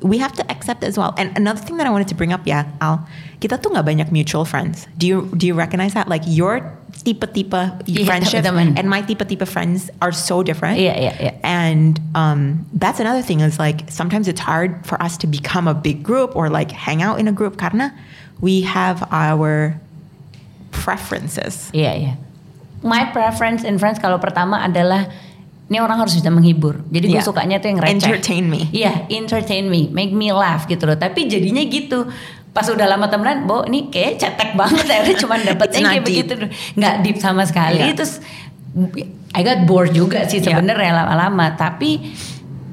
we 0.09 0.17
have 0.17 0.33
to 0.33 0.43
accept 0.51 0.83
as 0.83 0.97
well. 0.97 1.13
And 1.17 1.35
another 1.37 1.59
thing 1.59 1.77
that 1.77 1.87
I 1.87 1.89
wanted 1.89 2.07
to 2.09 2.15
bring 2.15 2.33
up 2.33 2.45
ya 2.47 2.65
Al 2.81 3.07
kita 3.37 3.61
tuh 3.61 3.69
nggak 3.69 3.85
banyak 3.85 4.09
mutual 4.11 4.45
friends. 4.45 4.87
Do 4.97 5.05
you 5.05 5.29
do 5.37 5.45
you 5.45 5.53
recognize 5.53 5.93
that? 5.93 6.09
Like 6.09 6.25
your 6.25 6.65
tipe-tipe 7.05 7.53
friendship 8.05 8.45
and 8.45 8.89
my 8.89 9.01
tipe-tipe 9.05 9.45
friends 9.45 9.91
are 10.01 10.11
so 10.11 10.41
different. 10.41 10.79
Yeah, 10.81 10.97
yeah, 10.97 11.15
yeah. 11.21 11.35
and 11.45 12.01
um, 12.15 12.65
that's 12.73 12.99
another 12.99 13.21
thing 13.21 13.41
is 13.41 13.59
like 13.59 13.85
sometimes 13.91 14.27
it's 14.27 14.41
hard 14.41 14.81
for 14.85 14.97
us 15.01 15.17
to 15.21 15.27
become 15.27 15.67
a 15.67 15.75
big 15.77 16.01
group 16.01 16.35
or 16.35 16.49
like 16.49 16.71
hang 16.71 17.05
out 17.05 17.19
in 17.19 17.27
a 17.27 17.35
group 17.35 17.57
karena 17.61 17.93
we 18.41 18.61
have 18.65 19.05
our 19.13 19.77
preferences. 20.71 21.69
Yeah, 21.73 21.93
yeah. 21.93 22.15
My 22.81 23.05
preference 23.09 23.61
in 23.65 23.77
friends 23.77 23.97
kalau 24.01 24.17
pertama 24.21 24.61
adalah 24.61 25.09
ini 25.67 25.77
orang 25.77 25.99
harus 25.99 26.15
bisa 26.15 26.27
menghibur. 26.27 26.79
Jadi 26.87 27.05
gue 27.07 27.19
Iya. 27.19 27.23
sukanya 27.23 27.57
tuh 27.57 27.67
yang 27.67 27.79
receh. 27.79 28.07
Entertain 28.07 28.43
me. 28.43 28.71
Iya, 28.71 29.03
entertain 29.09 29.65
me, 29.65 29.87
make 29.89 30.11
me 30.11 30.31
laugh 30.31 30.63
gitu 30.63 30.83
loh. 30.83 30.95
Tapi 30.95 31.27
jadinya 31.27 31.59
gitu. 31.61 32.07
Pas 32.49 32.65
udah 32.65 32.87
lama 32.87 33.05
temenan, 33.05 33.43
Bo, 33.43 33.61
ini 33.63 33.87
kayak 33.87 34.17
cetek 34.17 34.51
banget 34.53 34.87
akhirnya 34.87 35.15
cuma 35.19 35.35
dapetnya 35.43 35.79
kayak 35.85 36.01
deep. 36.01 36.07
begitu. 36.07 36.31
Nggak 36.73 36.93
deep 37.01 37.17
sama 37.17 37.43
sekali. 37.43 37.83
Iya. 37.83 37.93
Terus 37.93 38.23
I 39.29 39.41
got 39.41 39.63
bored 39.63 39.91
juga 39.91 40.23
sih 40.23 40.39
Iya. 40.39 40.55
sebenarnya 40.55 40.91
lama-lama. 40.97 41.53
Tapi 41.53 41.99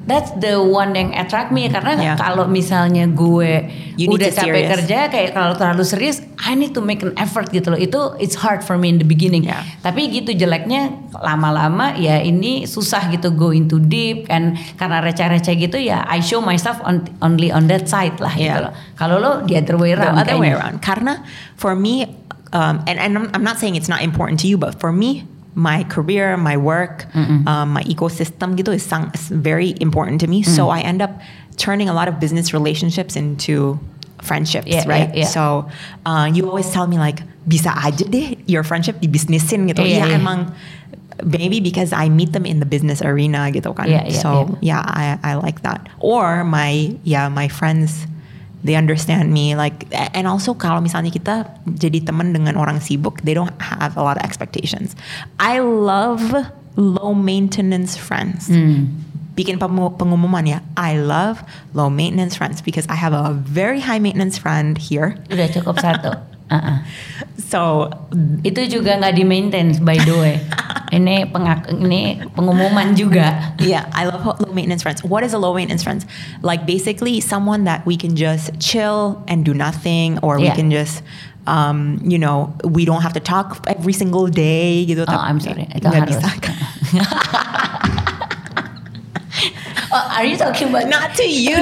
that's 0.04 0.30
the 0.36 0.56
one 0.56 0.92
yang 0.92 1.12
attract 1.12 1.48
me 1.48 1.64
karena 1.66 1.96
Yeah. 1.96 2.16
kalau 2.16 2.44
misalnya 2.44 3.04
gue 3.06 3.68
You 3.94 4.10
udah 4.10 4.28
capek 4.28 4.44
serious. 4.44 4.70
kerja 4.76 4.98
kayak 5.08 5.30
kalau 5.32 5.54
terlalu 5.54 5.84
serius 5.84 6.18
I 6.36 6.52
need 6.52 6.74
to 6.74 6.82
make 6.82 7.00
an 7.00 7.14
effort 7.16 7.48
gitu 7.48 7.72
loh 7.72 7.78
itu 7.78 7.96
it's 8.18 8.34
hard 8.34 8.60
for 8.60 8.76
me 8.76 8.90
in 8.90 8.98
the 8.98 9.06
beginning 9.06 9.46
Yeah. 9.46 9.64
tapi 9.80 10.10
gitu 10.10 10.34
jeleknya 10.34 10.92
lama-lama 11.14 11.96
ya 11.96 12.18
ini 12.18 12.66
susah 12.66 13.08
gitu 13.08 13.32
go 13.32 13.54
into 13.54 13.78
deep 13.78 14.28
kan 14.28 14.58
karena 14.76 15.00
receh-receh 15.00 15.54
gitu 15.58 15.78
ya 15.78 16.04
I 16.04 16.20
show 16.20 16.44
myself 16.44 16.82
on, 16.84 17.08
only 17.18 17.48
on 17.48 17.70
that 17.70 17.86
side 17.86 18.20
lah 18.20 18.32
gitu 18.32 18.50
Yeah. 18.50 18.64
loh 18.68 18.72
kalau 18.94 19.16
lo 19.16 19.30
the 19.42 19.56
other 19.56 19.76
way 19.76 19.94
the 19.94 20.04
around 20.04 20.20
other 20.20 20.36
way 20.36 20.52
around. 20.52 20.78
Karena 20.78 21.24
for 21.56 21.72
me, 21.72 22.04
um, 22.52 22.82
and, 22.84 22.98
and 22.98 23.12
I'm, 23.16 23.26
I'm 23.32 23.42
not 23.42 23.56
saying 23.58 23.74
it's 23.74 23.88
not 23.88 24.02
important 24.02 24.38
to 24.42 24.46
you, 24.46 24.58
but 24.58 24.76
for 24.78 24.92
me, 24.92 25.24
my 25.54 25.84
career, 25.84 26.36
my 26.36 26.56
work, 26.56 27.06
um, 27.14 27.72
my 27.72 27.82
ecosystem 27.86 28.58
gitu 28.58 28.74
is, 28.74 28.90
very 29.30 29.74
important 29.80 30.20
to 30.20 30.26
me. 30.26 30.42
So 30.42 30.68
I 30.70 30.80
end 30.80 31.00
up 31.02 31.14
turning 31.56 31.88
a 31.88 31.94
lot 31.94 32.08
of 32.08 32.18
business 32.18 32.52
relationships 32.52 33.14
into 33.14 33.78
friendships, 34.22 34.66
Yeah, 34.66 34.88
right? 34.88 35.08
yeah, 35.14 35.24
yeah. 35.24 35.30
So 35.30 35.68
uh, 36.06 36.30
you 36.32 36.48
always 36.48 36.70
tell 36.70 36.86
me 36.86 36.98
like, 36.98 37.22
bisa 37.44 37.70
aja 37.76 38.08
deh 38.08 38.34
your 38.48 38.64
friendship 38.64 38.98
dibisnisin 39.00 39.68
gitu. 39.68 39.84
Ya 39.84 40.08
iya. 40.08 40.16
emang 40.16 40.48
maybe 41.22 41.60
because 41.60 41.92
I 41.92 42.08
meet 42.08 42.32
them 42.32 42.48
in 42.48 42.58
the 42.58 42.66
business 42.66 43.04
arena 43.04 43.52
gitu 43.52 43.76
kan. 43.76 43.86
Iya, 43.86 44.08
iya, 44.08 44.18
so 44.18 44.56
yeah, 44.64 44.82
I, 44.82 45.20
I 45.22 45.32
like 45.36 45.62
that. 45.62 45.86
Or 46.00 46.42
my 46.42 46.96
yeah 47.04 47.28
my 47.28 47.46
friends 47.46 48.08
they 48.64 48.74
understand 48.74 49.28
me 49.30 49.52
like 49.54 49.84
and 49.92 50.24
also 50.24 50.56
kalau 50.56 50.80
misalnya 50.80 51.12
kita 51.12 51.44
jadi 51.68 52.00
teman 52.00 52.32
dengan 52.32 52.56
orang 52.56 52.80
sibuk 52.80 53.20
they 53.22 53.36
don't 53.36 53.52
have 53.60 53.94
a 53.94 54.02
lot 54.02 54.16
of 54.16 54.24
expectations. 54.24 54.96
I 55.36 55.60
love 55.60 56.32
low 56.74 57.12
maintenance 57.12 57.94
friends. 57.94 58.48
Bikin 59.34 59.58
pemu- 59.58 59.94
pengumuman 59.98 60.46
ya. 60.46 60.58
I 60.78 60.94
love 60.96 61.42
low 61.74 61.90
maintenance 61.90 62.38
friends 62.38 62.62
because 62.62 62.86
I 62.86 62.94
have 62.94 63.10
a 63.10 63.34
very 63.34 63.82
high 63.82 63.98
maintenance 63.98 64.38
friend 64.38 64.78
here. 64.78 65.18
udah 65.30 65.50
cukup 65.50 65.76
satu 65.78 66.14
Uh-uh. 66.52 66.84
So 67.40 67.88
itu 68.44 68.68
juga 68.68 69.00
nggak 69.00 69.14
di 69.16 69.24
maintain 69.24 69.72
by 69.80 69.96
the 70.04 70.14
way 70.16 70.36
ini 70.96 71.24
pengak 71.26 71.72
ini 71.72 72.20
pengumuman 72.36 72.92
juga 72.94 73.54
yeah, 73.58 73.88
I 73.96 74.04
love 74.06 74.22
low 74.22 74.52
maintenance 74.52 74.84
friends. 74.84 75.02
What 75.02 75.24
is 75.24 75.32
a 75.32 75.40
low 75.40 75.54
maintenance 75.56 75.82
friends? 75.82 76.04
Like 76.44 76.66
basically 76.68 77.18
someone 77.24 77.64
that 77.64 77.82
we 77.88 77.96
can 77.96 78.14
just 78.14 78.52
chill 78.60 79.24
and 79.26 79.42
do 79.44 79.54
nothing, 79.54 80.20
or 80.20 80.38
we 80.38 80.52
Yeah. 80.52 80.54
can 80.54 80.70
just, 80.70 81.02
um, 81.48 81.98
you 82.04 82.20
know, 82.20 82.52
we 82.62 82.84
don't 82.84 83.02
have 83.02 83.16
to 83.16 83.22
talk 83.24 83.64
every 83.66 83.96
single 83.96 84.28
day. 84.28 84.84
Gitu. 84.86 85.02
Oh, 85.08 85.16
I'm 85.16 85.40
sorry. 85.40 85.66
Itu 85.74 85.88
harus. 85.88 86.20
bisa. 86.20 86.28
oh, 89.94 90.04
are 90.10 90.26
you 90.26 90.34
talking 90.34 90.68
about 90.68 90.90
Not 90.90 91.14
to 91.14 91.22
you. 91.46 91.54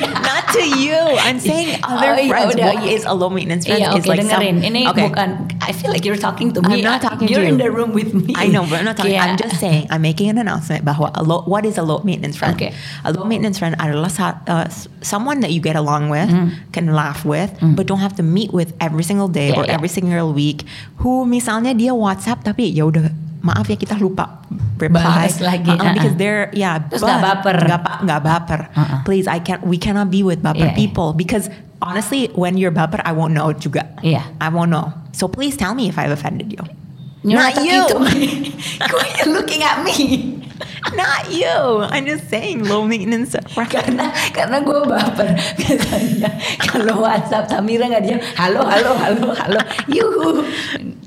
Not 0.00 0.44
to 0.56 0.62
you. 0.80 0.96
I'm 1.20 1.36
saying 1.38 1.76
other 1.84 2.16
Oh, 2.16 2.28
friends. 2.28 2.56
udah, 2.56 2.72
what 2.74 2.88
is 2.88 3.04
a 3.04 3.12
low 3.12 3.28
maintenance 3.28 3.68
friend? 3.68 3.84
Iya 3.84 3.92
is 3.94 4.02
oke 4.02 4.08
like 4.08 4.24
some- 4.24 4.40
dengerin 4.40 4.56
ini 4.64 4.88
Okay. 4.88 5.04
bukan 5.06 5.28
I 5.60 5.76
feel 5.76 5.92
like 5.92 6.08
you're 6.08 6.16
talking 6.16 6.56
to 6.56 6.64
me 6.64 6.80
I'm 6.80 6.96
not 6.96 7.04
talking 7.04 7.28
you're 7.28 7.44
to 7.44 7.52
in 7.52 7.60
you. 7.60 7.68
the 7.68 7.70
room 7.70 7.92
with 7.92 8.16
me 8.16 8.32
I 8.32 8.48
know, 8.48 8.64
but 8.64 8.80
I'm 8.80 8.88
not 8.88 8.96
talking. 8.96 9.12
Kayak- 9.12 9.28
I'm 9.28 9.36
just 9.36 9.60
saying. 9.60 9.84
I'm 9.92 10.00
making 10.00 10.32
an 10.32 10.40
announcement 10.40 10.80
bahwa 10.82 11.12
a 11.12 11.20
low, 11.20 11.44
what 11.44 11.68
is 11.68 11.76
a 11.76 11.84
low 11.84 12.00
maintenance 12.00 12.40
friend? 12.40 12.56
Okay. 12.56 12.72
A 13.04 13.12
low 13.12 13.28
maintenance 13.28 13.60
friend 13.60 13.76
adalah 13.76 14.08
uh, 14.48 14.64
someone 15.04 15.44
that 15.44 15.52
you 15.52 15.60
get 15.60 15.76
along 15.76 16.08
with, 16.08 16.32
can 16.72 16.96
laugh 16.96 17.28
with, 17.28 17.52
but 17.76 17.84
don't 17.84 18.00
have 18.00 18.16
to 18.16 18.24
meet 18.24 18.50
with 18.50 18.72
every 18.80 19.04
single 19.04 19.28
day 19.28 19.52
Mm. 19.52 19.54
Yeah, 19.54 19.60
or 19.60 19.64
yeah. 19.68 19.76
every 19.76 19.88
single 19.92 20.32
week. 20.32 20.64
Who 21.04 21.22
misalnya 21.22 21.76
dia 21.76 21.92
WhatsApp 21.94 22.42
tapi 22.42 22.72
ya 22.72 22.88
udah 22.88 23.12
maaf 23.38 23.66
ya 23.66 23.74
kita 23.74 23.94
lupa 23.94 24.42
reply 24.76 24.98
Balas 24.98 25.38
lagi, 25.38 25.70
Uh-uh, 25.70 25.78
uh-uh. 25.78 25.94
because 25.94 26.14
they're 26.14 26.50
yeah 26.52 26.82
Terus 26.82 27.02
nggak 27.02 27.20
baper. 27.22 27.56
nggak 27.60 27.80
nggak 28.02 28.20
baper 28.20 28.60
Uh-uh. 28.68 28.98
please 29.02 29.26
I 29.26 29.38
can't 29.38 29.62
we 29.62 29.76
cannot 29.76 30.08
be 30.08 30.22
with 30.22 30.42
baper 30.42 30.58
Yeah, 30.58 30.74
yeah. 30.74 30.78
people 30.78 31.14
because 31.14 31.46
honestly 31.78 32.30
when 32.34 32.58
you're 32.58 32.74
baper 32.74 32.98
I 33.02 33.12
won't 33.12 33.32
know 33.32 33.50
juga 33.52 33.86
Iya. 34.02 34.26
I 34.38 34.50
won't 34.50 34.70
know 34.70 34.90
so 35.14 35.26
please 35.26 35.54
tell 35.54 35.74
me 35.74 35.86
if 35.86 35.96
I've 35.96 36.10
offended 36.10 36.50
you 36.50 36.62
You're 37.18 37.34
Not 37.34 37.58
talking 37.58 37.74
you. 37.74 37.82
to 37.90 37.98
me. 38.14 38.54
Why 38.94 39.02
are 39.02 39.10
you 39.26 39.34
looking 39.34 39.60
at 39.60 39.82
me 39.82 40.37
Not 40.90 41.30
you. 41.30 41.84
I'm 41.86 42.02
just 42.02 42.26
saying 42.26 42.64
low 42.64 42.82
maintenance. 42.82 43.36
karena 43.68 44.08
karena 44.30 44.58
gue 44.58 44.80
baper 44.82 45.28
biasanya 45.54 46.30
kalau 46.64 47.02
WhatsApp 47.02 47.46
Samira 47.46 47.86
nggak 47.86 48.02
dia 48.02 48.16
halo 48.34 48.62
halo 48.62 48.92
halo 48.96 49.28
halo 49.32 49.60
yuhu 49.86 50.42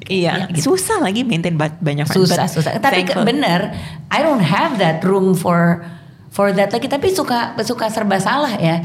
Iya, 0.05 0.43
Ya, 0.43 0.51
gitu. 0.51 0.75
susah 0.75 0.99
lagi 0.99 1.23
maintain 1.23 1.55
ba- 1.55 1.71
banyak 1.73 2.03
friends. 2.03 2.19
susah 2.27 2.43
but 2.43 2.51
susah 2.51 2.71
tapi 2.77 3.07
thankful. 3.07 3.23
bener 3.23 3.71
I 4.07 4.19
don't 4.19 4.43
have 4.43 4.75
that 4.77 4.99
room 5.01 5.31
for 5.33 5.87
for 6.29 6.51
that 6.51 6.69
lagi 6.69 6.85
tapi 6.85 7.09
suka 7.09 7.55
suka 7.61 7.87
serba 7.87 8.19
salah 8.19 8.51
ya 8.53 8.83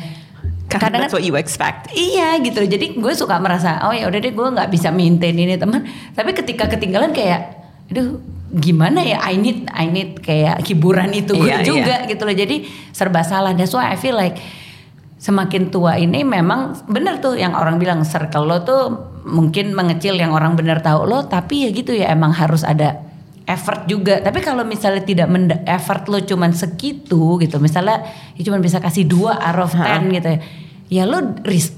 Karena 0.67 0.83
kadang 0.91 1.01
that's 1.01 1.15
what 1.15 1.23
you 1.23 1.39
expect. 1.39 1.95
Iya 1.95 2.43
gitu. 2.43 2.59
Jadi 2.61 2.99
gue 2.99 3.15
suka 3.15 3.39
merasa 3.39 3.87
oh 3.87 3.95
ya 3.95 4.11
udah 4.11 4.19
deh 4.19 4.31
gue 4.31 4.49
nggak 4.51 4.67
bisa 4.67 4.91
maintain 4.91 5.31
ini 5.33 5.55
teman. 5.55 5.87
Tapi 6.11 6.35
ketika 6.35 6.67
ketinggalan 6.67 7.15
kayak, 7.15 7.55
aduh 7.87 8.19
gimana 8.53 9.03
ya? 9.03 9.19
I 9.23 9.35
need 9.39 9.67
I 9.75 9.91
need 9.91 10.23
kayak 10.23 10.63
hiburan 10.63 11.11
itu 11.11 11.35
gue 11.35 11.51
Iya, 11.51 11.67
juga 11.69 12.07
gitu 12.07 12.23
loh. 12.23 12.37
Jadi 12.37 12.67
serba 12.95 13.27
salah. 13.27 13.53
That's 13.53 13.75
why 13.75 13.91
I 13.91 13.97
feel 13.99 14.15
like 14.15 14.39
semakin 15.17 15.73
tua 15.73 15.97
ini 15.99 16.23
memang 16.23 16.87
bener 16.87 17.19
tuh 17.19 17.35
yang 17.35 17.57
orang 17.57 17.81
bilang 17.81 18.05
circle 18.05 18.45
lo 18.47 18.63
tuh 18.63 18.83
mungkin 19.27 19.75
mengecil 19.75 20.15
yang 20.15 20.31
orang 20.31 20.55
bener 20.55 20.79
tahu 20.79 21.09
lo. 21.09 21.27
Tapi 21.27 21.67
ya 21.67 21.71
gitu 21.75 21.91
ya 21.97 22.15
emang 22.15 22.31
harus 22.31 22.63
ada 22.63 23.03
effort 23.47 23.87
juga. 23.87 24.21
Tapi 24.21 24.43
kalau 24.43 24.67
misalnya 24.67 25.07
tidak 25.07 25.31
effort 25.67 26.07
lo 26.11 26.19
cuman 26.23 26.51
segitu 26.55 27.39
gitu, 27.39 27.57
misalnya 27.63 28.03
ya 28.35 28.43
cuman 28.43 28.61
bisa 28.61 28.83
kasih 28.83 29.07
dua 29.07 29.39
out 29.39 29.71
of. 29.71 29.73
10 29.75 30.11
gitu 30.15 30.29
ya. 30.29 30.41
Ya 30.87 31.03
lo 31.03 31.19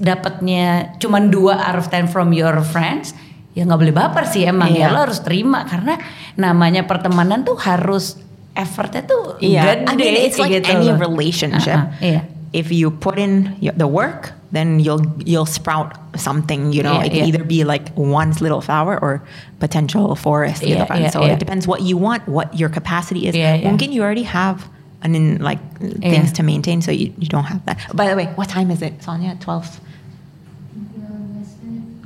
dapatnya 0.05 0.93
cuman 1.01 1.33
dua 1.33 1.57
out 1.57 1.81
of 1.81 1.89
10 1.89 2.13
from 2.13 2.29
your 2.29 2.61
friends, 2.61 3.17
ya 3.59 3.67
nggak 3.67 3.79
boleh 3.83 3.91
baper 3.91 4.23
sih 4.23 4.47
emang 4.47 4.71
Iya. 4.71 4.87
ya 4.87 4.95
lo 4.95 5.03
harus 5.03 5.19
terima 5.19 5.67
karena 5.67 5.99
namanya 6.39 6.87
pertemanan 6.87 7.43
tuh 7.43 7.59
harus 7.59 8.15
effortnya 8.55 9.03
tuh 9.03 9.35
Yeah, 9.43 9.83
gede 9.83 9.91
I 9.91 9.93
mean 9.99 10.15
it's 10.15 10.39
like 10.39 10.55
gitu 10.55 10.71
any 10.71 10.87
relationship. 10.95 11.75
Uh-uh, 11.75 11.99
iya. 11.99 12.21
If 12.55 12.71
you 12.73 12.89
put 12.89 13.19
in 13.21 13.53
the 13.61 13.85
work, 13.85 14.33
then 14.49 14.81
you'll 14.81 15.05
you'll 15.21 15.45
sprout 15.45 15.93
something. 16.17 16.73
You 16.73 16.81
know, 16.81 16.97
Yeah, 16.97 17.05
it 17.05 17.13
yeah. 17.13 17.27
either 17.29 17.43
be 17.45 17.61
like 17.61 17.93
one 17.93 18.33
little 18.41 18.57
flower 18.57 18.97
or 18.97 19.21
potential 19.61 20.17
forest. 20.17 20.65
gitu 20.65 20.81
Yeah, 20.81 20.89
kan. 20.89 20.97
yeah, 21.05 21.13
so 21.13 21.21
yeah. 21.21 21.37
it 21.37 21.39
depends 21.39 21.69
what 21.69 21.85
you 21.85 21.93
want, 21.93 22.25
what 22.25 22.49
your 22.57 22.73
capacity 22.73 23.29
is. 23.29 23.37
Yeah, 23.37 23.53
yeah. 23.53 23.69
Mungkin 23.69 23.93
you 23.93 24.01
already 24.01 24.25
have 24.25 24.65
an 25.05 25.13
in 25.13 25.37
like 25.45 25.61
things 26.01 26.33
to 26.35 26.41
maintain, 26.41 26.81
so 26.81 26.89
you, 26.89 27.13
you 27.21 27.29
don't 27.29 27.45
have 27.45 27.61
that. 27.69 27.77
By 27.93 28.09
the 28.09 28.17
way, 28.17 28.33
what 28.33 28.49
time 28.49 28.73
is 28.73 28.81
it, 28.81 28.97
Sonia? 29.05 29.37
Twelve. 29.37 29.69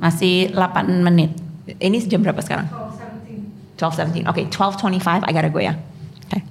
Masih 0.04 0.52
8 0.52 0.84
menit. 1.08 1.32
Ini 1.64 1.96
jam 2.04 2.20
berapa 2.20 2.40
sekarang? 2.44 2.68
12, 3.80 4.24
17. 4.24 4.30
Okay, 4.30 4.44
12.25 4.52 5.24
I 5.24 5.30
gotta 5.32 5.50
go 5.50 5.58
ya. 5.58 5.74
Okay. 6.28 6.42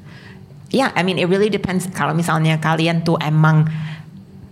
Yeah, 0.74 0.90
I 0.98 1.06
mean 1.06 1.22
it 1.22 1.30
really 1.30 1.54
depends. 1.54 1.86
Kalau 1.88 2.12
misalnya 2.18 2.58
kalian 2.58 3.06
tuh 3.06 3.16
emang 3.22 3.70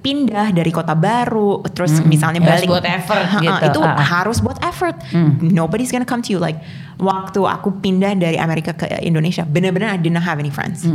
pindah 0.01 0.49
dari 0.49 0.73
kota 0.73 0.97
baru, 0.97 1.61
terus 1.77 2.01
misalnya 2.01 2.41
Harus 2.41 2.65
balik 2.65 2.67
buat 2.73 2.85
effort 2.89 3.21
Ha-ha, 3.21 3.41
gitu. 3.41 3.65
Itu 3.69 3.79
Ah. 3.85 4.01
harus 4.01 4.41
buat 4.41 4.57
effort. 4.65 4.97
Nobody's 5.45 5.93
gonna 5.93 6.09
come 6.09 6.25
to 6.25 6.33
you 6.33 6.41
like 6.41 6.57
waktu 6.97 7.37
aku 7.37 7.81
pindah 7.81 8.17
dari 8.17 8.37
Amerika 8.37 8.73
ke 8.73 8.89
Indonesia, 9.05 9.45
bener-bener 9.45 9.93
I 9.93 10.01
didn't 10.01 10.25
have 10.25 10.41
any 10.41 10.49
friends, 10.49 10.85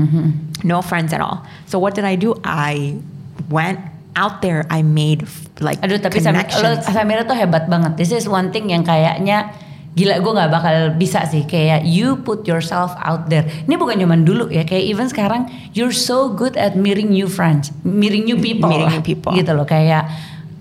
no 0.66 0.82
friends 0.82 1.14
at 1.14 1.22
all. 1.22 1.46
So 1.70 1.78
what 1.78 1.94
did 1.94 2.02
I 2.02 2.18
do? 2.18 2.34
I 2.42 2.98
went 3.46 3.78
out 4.16 4.40
there. 4.40 4.64
I 4.66 4.80
made 4.80 5.28
like 5.60 5.78
Aduh 5.78 5.96
tapi 5.96 6.18
Sam, 6.18 6.32
lo, 6.32 6.42
connections. 6.42 6.82
Samira 6.82 7.22
tuh 7.22 7.36
hebat 7.36 7.68
banget. 7.68 7.94
This 7.94 8.10
is 8.10 8.24
one 8.24 8.48
thing 8.48 8.68
yang 8.68 8.82
kayaknya 8.82 9.52
gila 9.92 10.20
gue 10.20 10.32
nggak 10.34 10.50
bakal 10.50 10.74
bisa 10.92 11.24
sih 11.24 11.44
kayak 11.44 11.84
you 11.84 12.16
put 12.18 12.44
yourself 12.44 12.92
out 12.98 13.28
there. 13.28 13.44
Ini 13.64 13.76
bukan 13.76 13.96
cuman 13.96 14.24
dulu 14.24 14.48
ya 14.48 14.60
kayak 14.60 14.84
even 14.84 15.06
sekarang 15.06 15.48
you're 15.72 15.92
so 15.92 16.28
good 16.28 16.52
at 16.56 16.74
meeting 16.74 17.08
new 17.08 17.24
friends, 17.24 17.72
meeting 17.80 18.24
new 18.24 18.36
people, 18.36 18.68
Meeting 18.68 18.92
new 18.92 19.00
people. 19.00 19.32
gitu 19.32 19.52
loh 19.52 19.64
kayak 19.64 20.04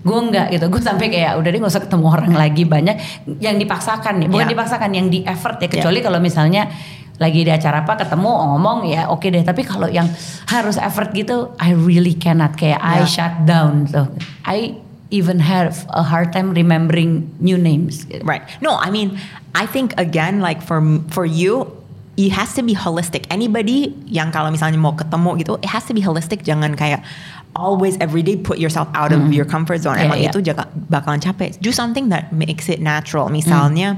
gue 0.00 0.20
nggak 0.22 0.54
gitu 0.54 0.70
gue 0.70 0.78
sampai 0.78 1.10
kayak 1.10 1.34
udah 1.34 1.50
deh 1.50 1.58
gak 1.58 1.66
usah 1.66 1.82
ketemu 1.82 2.06
orang 2.06 2.30
lagi 2.30 2.62
banyak 2.62 2.94
yang 3.42 3.58
dipaksakan 3.58 4.22
nih 4.22 4.30
bukan 4.30 4.46
Yeah. 4.46 4.54
dipaksakan 4.54 4.90
yang 4.94 5.10
di 5.10 5.26
effort 5.26 5.58
ya 5.58 5.66
kecuali 5.66 5.98
kalau 5.98 6.22
misalnya 6.22 6.70
lagi 7.16 7.42
di 7.42 7.50
acara 7.50 7.80
apa 7.80 7.96
ketemu 7.96 8.28
ngomong 8.28 8.84
ya 8.84 9.08
oke 9.08 9.24
deh 9.24 9.40
tapi 9.40 9.64
kalau 9.64 9.88
yang 9.88 10.04
harus 10.46 10.76
effort 10.76 11.12
gitu 11.12 11.52
I 11.56 11.72
really 11.72 12.12
cannot 12.12 12.54
kayak 12.54 12.76
I 12.78 13.02
Yeah. 13.02 13.08
shut 13.08 13.34
down 13.44 13.88
so 13.88 14.12
I 14.44 14.76
even 15.08 15.38
have 15.38 15.86
a 15.94 16.02
hard 16.02 16.30
time 16.30 16.50
remembering 16.50 17.30
new 17.38 17.56
names 17.56 18.04
Right. 18.20 18.42
No, 18.58 18.74
I 18.76 18.90
mean, 18.90 19.16
I 19.54 19.64
think 19.64 19.94
again, 19.96 20.42
like 20.42 20.60
for 20.60 20.82
for 21.08 21.22
you, 21.24 21.70
it 22.18 22.34
has 22.34 22.52
to 22.58 22.62
be 22.62 22.74
holistic. 22.74 23.24
Anybody 23.30 23.94
yang 24.10 24.28
kalau 24.28 24.50
misalnya 24.50 24.76
mau 24.76 24.92
ketemu 24.92 25.40
gitu, 25.40 25.52
it 25.62 25.70
has 25.70 25.86
to 25.86 25.94
be 25.94 26.02
holistic. 26.02 26.42
Jangan 26.42 26.74
kayak 26.74 27.06
always 27.54 27.96
every 28.02 28.20
day 28.20 28.36
put 28.36 28.58
yourself 28.58 28.90
out 28.92 29.14
of 29.14 29.32
your 29.32 29.46
comfort 29.46 29.80
zone. 29.80 29.96
Iya, 29.96 30.04
Emang 30.10 30.18
iya. 30.20 30.28
itu 30.28 30.42
jaga, 30.42 30.68
bakalan 30.90 31.22
capek. 31.22 31.56
Do 31.62 31.72
something 31.72 32.10
that 32.12 32.34
makes 32.34 32.68
it 32.68 32.82
natural. 32.82 33.30
Misalnya. 33.30 33.96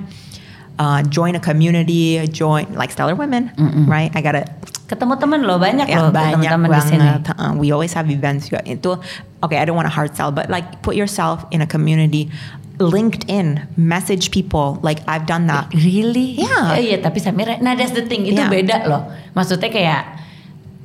Uh, 0.78 1.02
join 1.11 1.35
a 1.35 1.42
community, 1.42 2.23
join 2.30 2.62
like 2.78 2.94
Stellar 2.94 3.18
Women, 3.18 3.50
right? 3.90 4.14
I 4.14 4.23
gotta 4.23 4.47
Ketemu 4.87 5.18
temen 5.18 5.42
loh 5.44 5.58
banyak 5.58 5.85
Ya, 5.85 6.00
loh 6.00 6.14
banyak 6.14 6.38
teman-teman 6.49 6.70
di 6.70 6.80
sini. 6.87 7.02
banget. 7.02 7.35
Uh, 7.35 7.52
we 7.58 7.75
always 7.75 7.92
have 7.92 8.06
events 8.08 8.47
juga. 8.47 8.62
Itu 8.62 8.97
okay, 9.42 9.58
I 9.58 9.66
don't 9.66 9.75
want 9.75 9.85
to 9.85 9.92
hard 9.92 10.14
sell, 10.14 10.30
but 10.30 10.47
like 10.49 10.80
put 10.80 10.94
yourself 10.94 11.44
in 11.50 11.61
a 11.61 11.68
community. 11.68 12.30
LinkedIn, 12.78 13.66
message 13.76 14.30
people. 14.30 14.78
Like 14.80 15.02
I've 15.11 15.26
done 15.26 15.50
that. 15.50 15.66
Really? 15.75 16.38
Yeah. 16.38 16.78
Eh, 16.78 16.94
Iya, 16.94 17.02
tapi 17.02 17.18
Samira, 17.18 17.58
nah 17.58 17.75
that's 17.75 17.90
the 17.92 18.06
thing, 18.06 18.25
itu 18.25 18.38
Yeah. 18.38 18.49
beda 18.49 18.76
loh. 18.87 19.02
Maksudnya 19.35 19.68
kayak 19.68 20.02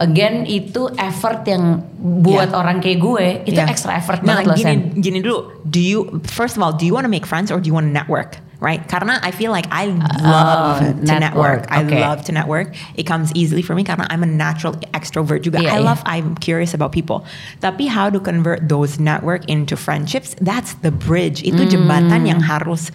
again 0.01 0.43
itu 0.49 0.89
effort 0.97 1.45
yang 1.45 1.85
buat 1.95 2.49
Yeah. 2.49 2.59
orang 2.59 2.81
kayak 2.81 2.99
gue 2.99 3.25
itu 3.45 3.55
Yeah. 3.55 3.69
extra 3.69 3.93
effort 3.95 4.25
Nah, 4.25 4.41
banget 4.41 4.43
loh 4.49 4.57
gini, 4.57 4.75
gini 4.99 5.19
dulu. 5.21 5.63
Do 5.63 5.79
you 5.79 6.19
first 6.27 6.57
of 6.57 6.65
all, 6.65 6.73
do 6.73 6.83
you 6.83 6.91
want 6.91 7.05
to 7.05 7.13
make 7.13 7.23
friends 7.23 7.53
or 7.53 7.61
do 7.61 7.69
you 7.69 7.75
want 7.77 7.87
to 7.87 7.93
network? 7.93 8.41
Right? 8.63 8.79
Karena 8.87 9.19
I 9.19 9.35
feel 9.35 9.51
like 9.51 9.67
I 9.75 9.91
love 10.23 10.79
to 10.79 10.95
network. 11.03 11.19
network. 11.19 11.61
I 11.67 11.83
Okay. 11.83 11.99
love 11.99 12.23
to 12.25 12.31
network. 12.31 12.71
It 12.95 13.03
comes 13.03 13.35
easily 13.35 13.59
for 13.59 13.75
me 13.75 13.83
karena 13.83 14.07
I'm 14.07 14.23
a 14.23 14.31
natural 14.31 14.79
extrovert 14.95 15.43
juga. 15.43 15.59
Iya, 15.59 15.67
I 15.67 15.79
iya. 15.83 15.83
love. 15.83 15.99
I'm 16.07 16.39
curious 16.39 16.71
about 16.71 16.95
people. 16.95 17.27
Tapi 17.59 17.91
how 17.91 18.07
to 18.07 18.23
convert 18.23 18.71
those 18.71 19.03
network 19.03 19.43
into 19.51 19.75
friendships? 19.75 20.31
That's 20.39 20.79
the 20.79 20.95
bridge. 20.95 21.43
Itu 21.43 21.67
jembatan 21.67 22.23
yang 22.23 22.39
harus 22.39 22.87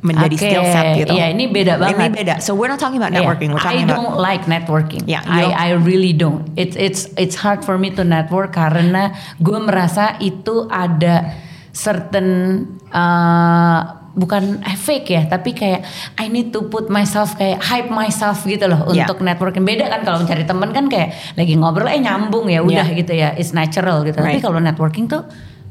menjadi 0.00 0.32
Hmm. 0.32 0.40
Oke, 0.40 0.48
skill 0.48 0.64
set 0.64 0.84
gitu. 0.96 1.12
iya, 1.12 1.26
ini 1.28 1.44
beda 1.44 1.76
Ini 1.76 1.82
banget. 1.92 2.10
beda. 2.16 2.34
So 2.40 2.56
we're 2.56 2.72
not 2.72 2.80
talking 2.80 2.96
about 2.96 3.12
Yeah. 3.12 3.20
networking. 3.20 3.52
We're 3.52 3.60
talking 3.60 3.84
I 3.84 3.90
about 3.90 4.00
don't 4.00 4.16
like 4.16 4.48
networking. 4.48 5.04
Yeah, 5.04 5.20
you 5.28 5.44
don't- 5.44 5.58
I 5.58 5.74
I 5.74 5.76
really 5.76 6.16
don't. 6.16 6.48
It's 6.56 6.72
it's 6.72 7.10
it's 7.20 7.36
hard 7.36 7.66
for 7.68 7.76
me 7.76 7.92
to 7.98 8.06
network 8.06 8.56
karena 8.56 9.12
gue 9.42 9.58
merasa 9.60 10.16
itu 10.22 10.70
ada 10.72 11.36
certain 11.76 12.64
uh, 12.94 13.99
bukan 14.10 14.58
fake 14.76 15.06
ya, 15.14 15.22
tapi 15.30 15.54
kayak 15.54 15.86
I 16.18 16.26
need 16.26 16.50
to 16.50 16.66
put 16.66 16.90
myself 16.90 17.38
kayak 17.38 17.62
hype 17.62 17.88
myself 17.88 18.42
gitu 18.42 18.66
loh 18.66 18.90
Yeah. 18.90 19.06
untuk 19.06 19.22
networking. 19.22 19.62
Beda 19.62 19.86
kan 19.86 20.02
kalau 20.02 20.18
mencari 20.22 20.42
teman 20.42 20.74
kan 20.74 20.90
kayak 20.90 21.14
lagi 21.38 21.54
ngobrol 21.54 21.86
eh 21.86 22.02
nyambung 22.02 22.50
ya 22.50 22.60
udah 22.60 22.86
Yeah. 22.90 22.98
gitu 22.98 23.12
ya, 23.14 23.28
it's 23.38 23.54
natural 23.54 24.02
gitu. 24.02 24.18
Tapi 24.18 24.38
Right. 24.38 24.42
kalau 24.42 24.58
networking 24.58 25.06
tuh 25.06 25.22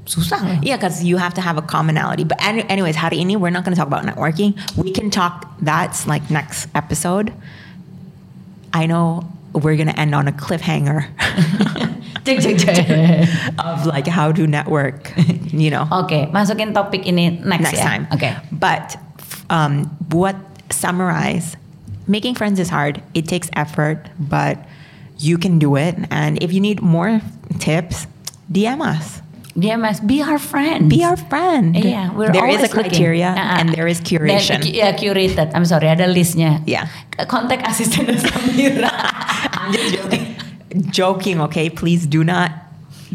susah 0.10 0.42
loh. 0.42 0.58
Yeah, 0.66 0.80
because 0.82 1.06
you 1.06 1.22
have 1.22 1.38
to 1.38 1.44
have 1.44 1.60
a 1.60 1.62
commonality. 1.62 2.26
But 2.26 2.42
any, 2.42 2.66
anyways, 2.66 2.98
hari 2.98 3.22
ini 3.22 3.38
we're 3.38 3.54
not 3.54 3.62
going 3.62 3.76
to 3.76 3.80
talk 3.80 3.92
about 3.92 4.08
networking. 4.08 4.58
We 4.74 4.90
can 4.90 5.14
talk. 5.14 5.46
That's 5.62 6.10
like 6.10 6.32
next 6.34 6.66
episode. 6.74 7.30
I 8.74 8.90
know 8.90 9.26
we're 9.54 9.76
going 9.76 9.88
to 9.90 10.00
end 10.00 10.14
on 10.14 10.28
a 10.28 10.32
cliffhanger 10.32 11.08
Cek 12.26 12.40
cek 12.46 12.58
cek. 12.62 13.58
of 13.58 13.86
like 13.86 14.06
how 14.08 14.32
to 14.32 14.46
network. 14.48 15.14
You 15.50 15.72
know, 15.74 15.90
Oke, 15.90 16.30
masukin 16.30 16.78
topik 16.78 17.10
ini 17.10 17.42
next, 17.42 17.74
next 17.74 17.82
ya. 17.82 17.90
time. 17.90 18.08
Oke. 18.14 18.30
But 18.54 19.02
um, 19.50 19.90
what 20.14 20.38
summarize? 20.70 21.58
Making 22.06 22.36
friends 22.38 22.60
is 22.62 22.70
hard. 22.70 23.02
It 23.18 23.26
takes 23.28 23.50
effort, 23.58 23.98
but 24.22 24.62
you 25.18 25.42
can 25.42 25.58
do 25.58 25.76
it. 25.76 25.98
And 26.14 26.38
if 26.38 26.54
you 26.54 26.62
need 26.62 26.86
more 26.86 27.20
tips, 27.58 28.06
DM 28.54 28.86
us. 28.86 29.26
Dia 29.60 29.78
mas, 29.78 30.00
be 30.00 30.22
our 30.24 30.40
friend. 30.40 30.90
Be 30.90 31.04
our 31.04 31.18
friend. 31.18 31.76
Yeah, 31.76 32.14
we're 32.14 32.32
there 32.32 32.48
is 32.48 32.64
a 32.64 32.70
criteria 32.70 33.36
ah. 33.36 33.60
and 33.60 33.70
there 33.70 33.88
is 33.88 34.00
curation. 34.02 34.64
Dan, 34.64 34.74
ya 34.74 34.92
curated. 34.96 35.52
I'm 35.54 35.66
sorry, 35.66 35.88
ada 35.88 36.08
listnya. 36.08 36.64
Yeah. 36.66 36.88
Contact 37.28 37.68
asisten 37.68 38.08
Samira. 38.08 38.90
I'm 39.60 39.74
just 39.74 39.94
joking. 39.96 40.24
joking, 40.92 41.42
okay? 41.42 41.70
Please 41.70 42.06
do 42.08 42.24
not 42.24 42.52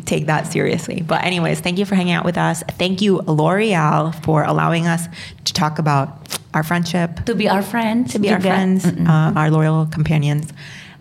take 0.05 0.27
that 0.27 0.51
seriously. 0.51 1.03
But 1.03 1.25
anyways, 1.25 1.61
thank 1.61 1.79
you 1.79 1.85
for 1.85 1.95
hanging 1.95 2.15
out 2.15 2.25
with 2.25 2.37
us. 2.37 2.63
Thank 2.79 3.01
you, 3.01 3.19
L'Oreal, 3.27 4.15
for 4.25 4.45
allowing 4.45 4.87
us 4.87 5.09
to 5.45 5.53
talk 5.53 5.79
about 5.79 6.39
our 6.53 6.63
friendship, 6.63 7.25
to 7.27 7.35
be 7.35 7.49
our 7.49 7.63
friends, 7.63 8.13
to 8.13 8.19
be 8.19 8.31
our 8.31 8.41
friends, 8.41 8.85
uh, 8.87 9.33
our 9.35 9.51
loyal 9.51 9.87
companions. 9.87 10.53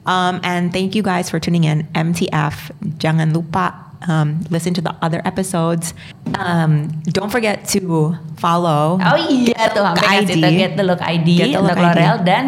Um, 0.06 0.42
and 0.44 0.74
thank 0.74 0.96
you 0.96 1.04
guys 1.04 1.30
for 1.30 1.40
tuning 1.40 1.64
in. 1.64 1.84
MTF, 1.96 2.72
jangan 2.98 3.34
lupa 3.34 3.74
um, 4.08 4.42
listen 4.50 4.74
to 4.76 4.82
the 4.82 4.94
other 5.02 5.22
episodes. 5.26 5.94
Um, 6.38 7.04
don't 7.12 7.32
forget 7.32 7.68
to 7.76 8.16
follow. 8.40 9.00
Oh 9.00 9.18
iya 9.30 9.70
tuh, 9.72 9.84
sampai 9.84 10.24
ngasih 10.24 10.36
ID. 10.38 10.42
tuh 10.42 10.52
Get 10.56 10.72
the 10.80 10.86
Look 10.86 11.02
ID 11.02 11.30
Get 11.38 11.50
the 11.56 11.62
Look. 11.64 11.78
L'Oreal 11.78 12.18
dan 12.24 12.44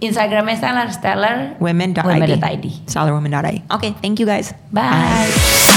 Instagramnya 0.00 0.56
Stellar 0.56 0.88
Stellar 0.92 1.36
Women.id. 1.60 2.00
Women.id. 2.00 2.66
Stellarwomen.id. 2.88 3.68
Okay, 3.68 3.92
thank 4.00 4.16
you 4.20 4.26
guys. 4.26 4.52
Bye. 4.72 5.68